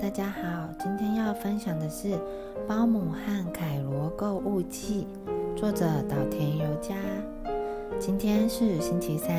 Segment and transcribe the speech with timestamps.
[0.00, 2.08] 大家好，今天要分享的是
[2.66, 5.06] 《包姆和凯罗购物记》，
[5.58, 6.96] 作者岛田由佳。
[8.00, 9.30] 今天是星期三，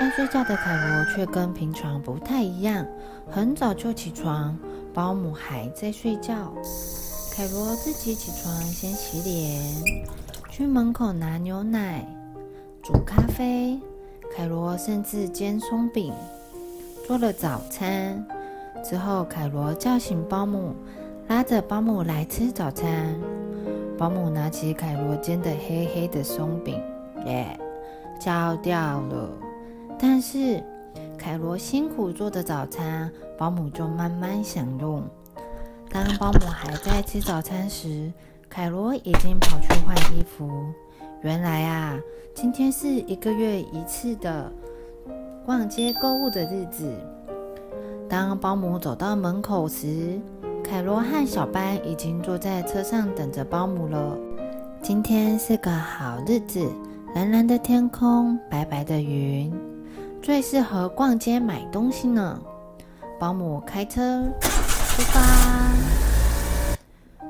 [0.00, 2.86] 爱睡觉的凯罗却跟平常不太一样，
[3.30, 4.58] 很早就起床，
[4.94, 6.52] 包姆还在睡觉。
[7.34, 9.62] 凯罗自己起床，先洗脸，
[10.48, 12.06] 去门口拿牛奶、
[12.82, 13.78] 煮咖啡。
[14.34, 16.12] 凯罗甚至煎松饼，
[17.06, 18.26] 做了早餐。
[18.88, 20.72] 之后，凯罗叫醒保姆，
[21.26, 23.18] 拉着保姆来吃早餐。
[23.98, 26.80] 保姆拿起凯罗煎的黑黑的松饼，
[27.24, 27.58] 耶，
[28.20, 29.28] 焦掉了。
[29.98, 30.62] 但是
[31.18, 35.02] 凯罗辛苦做的早餐，保姆就慢慢享用。
[35.90, 38.12] 当保姆还在吃早餐时，
[38.48, 40.48] 凯罗已经跑去换衣服。
[41.22, 41.98] 原来啊，
[42.36, 44.52] 今天是一个月一次的
[45.44, 46.94] 逛街购物的日子。
[48.08, 50.20] 当保姆走到门口时，
[50.62, 54.16] 凯罗和小班已经坐在车上等着保姆了。
[54.80, 56.70] 今天是个好日子，
[57.16, 59.52] 蓝蓝的天空，白白的云，
[60.22, 62.40] 最适合逛街买东西呢。
[63.18, 65.20] 保姆开车出发。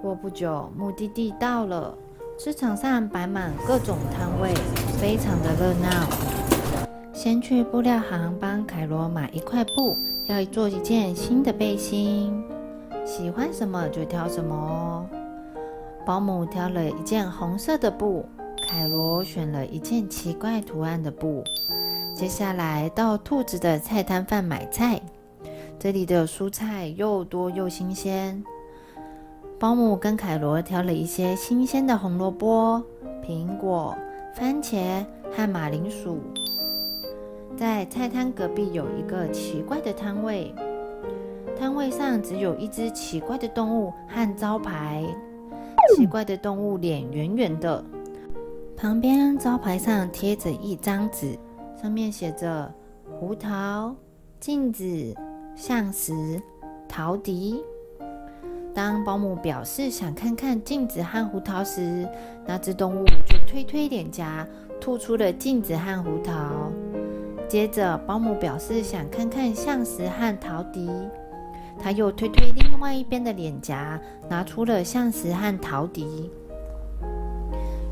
[0.00, 1.92] 过不久，目的地到了，
[2.38, 4.54] 市场上摆满各种摊位，
[5.00, 6.39] 非常的热闹。
[7.22, 12.42] 先去布料行帮凯罗买一块布，要做一件新的背心。
[13.04, 15.06] 喜欢什么就挑什么哦。
[16.06, 18.24] 保姆挑了一件红色的布，
[18.66, 21.44] 凯罗选了一件奇怪图案的布。
[22.14, 24.98] 接下来到兔子的菜摊贩买菜，
[25.78, 28.42] 这里的蔬菜又多又新鲜。
[29.58, 32.82] 保姆跟凯罗挑了一些新鲜的红萝卜、
[33.22, 33.94] 苹果、
[34.34, 36.18] 番茄和马铃薯。
[37.60, 40.54] 在菜摊隔壁有一个奇怪的摊位，
[41.58, 45.04] 摊位上只有一只奇怪的动物和招牌。
[45.94, 47.84] 奇怪的动物脸圆圆的，
[48.78, 51.38] 旁边招牌上贴着一张纸，
[51.78, 52.72] 上面写着
[53.20, 53.94] “胡桃、
[54.40, 55.14] 镜子、
[55.54, 56.40] 象石、
[56.88, 57.62] 陶笛”。
[58.72, 62.08] 当保姆表示想看看镜子和胡桃时，
[62.46, 64.48] 那只动物就推推脸颊，
[64.80, 66.72] 吐出了镜子和胡桃。
[67.50, 70.88] 接着，保姆表示想看看象石和陶笛，
[71.80, 76.30] 他又推推另外一边的脸颊，拿出了象石和陶笛。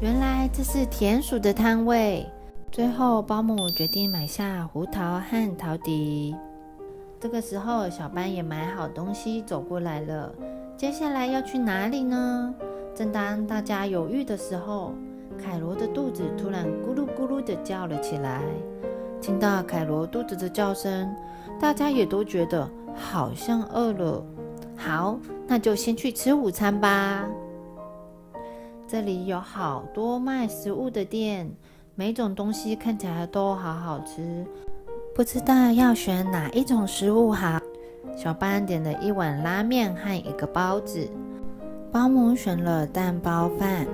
[0.00, 2.26] 原来这是田鼠的摊位。
[2.72, 6.34] 最后，保姆决定买下胡桃和陶笛。
[7.20, 10.34] 这个时候，小班也买好东西走过来了。
[10.76, 12.52] 接下来要去哪里呢？
[12.92, 14.94] 正当大家犹豫的时候，
[15.40, 18.42] 凯罗的肚子突然咕噜咕噜的叫了起来。
[19.24, 21.10] 听到凯罗肚子的叫声，
[21.58, 24.22] 大家也都觉得好像饿了。
[24.76, 27.24] 好，那就先去吃午餐吧。
[28.86, 31.50] 这里有好多卖食物的店，
[31.94, 34.44] 每种东西看起来都好好吃，
[35.14, 37.58] 不知道要选哪一种食物好。
[38.14, 41.08] 小班点了一碗拉面和一个包子，
[41.90, 43.86] 保姆选了蛋包饭，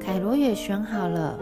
[0.00, 1.38] 凯罗也选好了。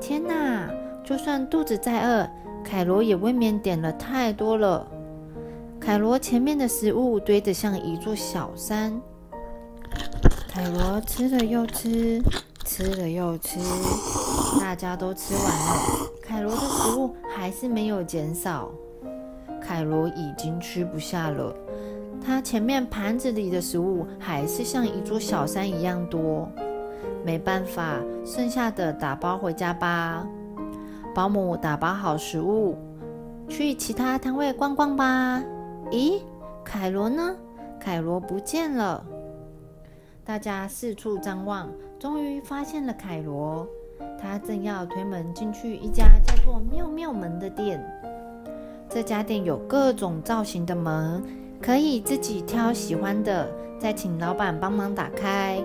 [0.00, 0.70] 天哪，
[1.06, 2.28] 就算肚子再饿。
[2.64, 4.84] 凯罗也未免点了太多了。
[5.80, 9.00] 凯罗前面的食物堆得像一座小山。
[10.48, 12.20] 凯罗吃了又吃，
[12.64, 13.60] 吃了又吃，
[14.58, 18.68] 大家都吃完了，凯罗的食物还是没有减少。
[19.60, 21.54] 凯罗已经吃不下了，
[22.24, 26.48] 他前面盘子里的食物还是像一座小山一样多。
[27.24, 30.26] 没办法，剩下的打包回家吧。
[31.16, 32.76] 保姆打包好食物，
[33.48, 35.42] 去其他摊位逛逛吧。
[35.90, 36.20] 咦，
[36.62, 37.34] 凯罗呢？
[37.80, 39.02] 凯罗不见了。
[40.22, 43.66] 大家四处张望，终于发现了凯罗。
[44.20, 47.82] 他正要推门进去一家叫做“妙妙门”的店。
[48.86, 51.24] 这家店有各种造型的门，
[51.62, 53.48] 可以自己挑喜欢的，
[53.80, 55.64] 再请老板帮忙打开。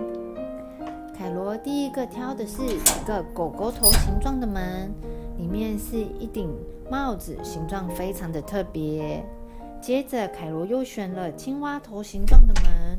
[1.14, 4.90] 凯罗第一个挑的是一个狗狗头形状的门。
[5.38, 6.50] 里面是一顶
[6.90, 9.24] 帽子，形状非常的特别。
[9.80, 12.98] 接着，凯罗又选了青蛙头形状的门，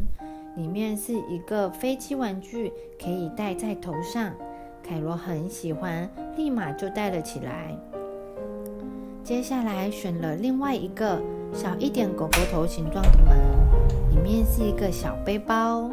[0.58, 2.72] 里面是一个飞机玩具，
[3.02, 4.34] 可以戴在头上。
[4.84, 7.74] 凯罗很喜欢，立马就戴了起来。
[9.24, 11.22] 接下来选了另外一个
[11.54, 13.38] 小一点狗狗头形状的门，
[14.10, 15.90] 里面是一个小背包。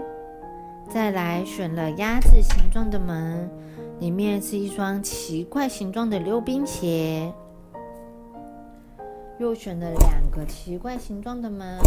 [0.88, 3.48] 再来选了鸭子形状的门。
[4.00, 7.30] 里面是一双奇怪形状的溜冰鞋。
[9.38, 11.78] 又选了两个奇怪形状的门，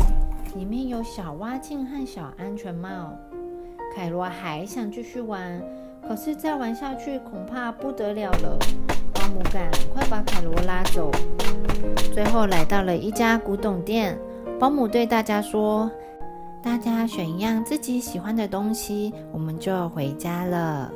[0.56, 3.12] 里面有小蛙镜和小安全帽。
[3.96, 5.60] 凯罗还想继续玩，
[6.08, 8.60] 可是再玩下去恐怕不得了了。
[9.14, 11.12] 保姆赶快把凯罗拉走。
[12.14, 14.18] 最后来到了一家古董店，
[14.60, 15.90] 保姆对大家说
[16.62, 20.92] ：“大家选一样自己喜欢的东西，我们就回家了。”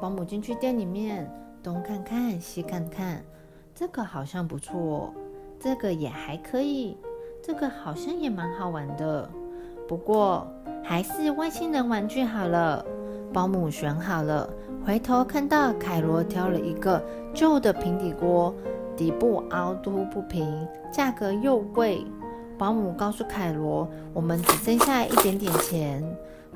[0.00, 1.30] 保姆进去店里面，
[1.62, 3.22] 东看看西看看，
[3.74, 5.12] 这个好像不错，
[5.58, 6.96] 这个也还可以，
[7.42, 9.28] 这个好像也蛮好玩的。
[9.86, 10.46] 不过
[10.82, 12.84] 还是外星人玩具好了。
[13.32, 14.48] 保姆选好了，
[14.84, 17.00] 回头看到凯罗挑了一个
[17.32, 18.54] 旧的平底锅，
[18.96, 22.04] 底部凹凸不平，价格又贵。
[22.58, 26.02] 保姆告诉凯罗：“我们只剩下一点点钱。”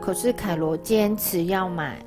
[0.01, 2.05] 可是凯罗坚持要买，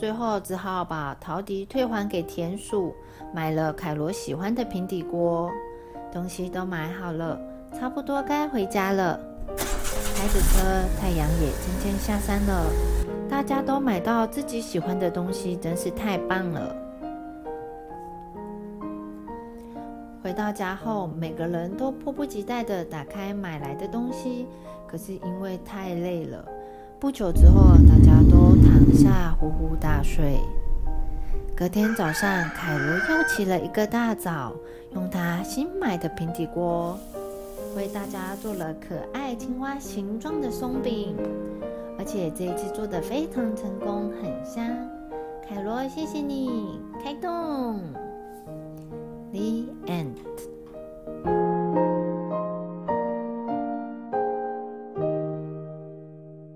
[0.00, 2.94] 最后只好把陶笛退还给田鼠，
[3.34, 5.50] 买了凯罗喜欢的平底锅。
[6.10, 7.38] 东西都买好了，
[7.78, 9.20] 差不多该回家了。
[10.16, 12.64] 开着车，太阳也渐渐下山了。
[13.28, 16.74] 大家都买到自己喜欢的东西，真是太棒了。
[20.22, 24.46] 回到家后，每个人都迫不及待地打开买来的东西，
[24.86, 26.42] 可是因为太累了，
[26.98, 27.74] 不久之后，
[28.92, 30.38] 下呼呼大睡。
[31.56, 34.54] 隔天早上，凯罗又起了一个大早，
[34.94, 36.98] 用他新买的平底锅。
[37.76, 41.14] 为大家做了可爱青蛙形状的松饼，
[41.98, 44.66] 而且这一次做的非常成功，很香。
[45.48, 46.80] 凯罗，谢谢你！
[47.04, 47.78] 开动
[49.32, 50.14] ，The end。